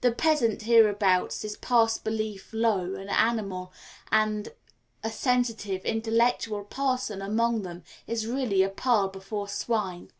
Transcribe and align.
The 0.00 0.12
peasant 0.12 0.62
hereabouts 0.62 1.44
is 1.44 1.56
past 1.56 2.04
belief 2.04 2.52
low 2.52 2.94
and 2.94 3.10
animal, 3.10 3.72
and 4.12 4.50
a 5.02 5.10
sensitive, 5.10 5.84
intellectual 5.84 6.62
parson 6.62 7.20
among 7.20 7.62
them 7.62 7.82
is 8.06 8.28
really 8.28 8.62
a 8.62 8.68
pearl 8.68 9.08
before 9.08 9.48
swine. 9.48 10.12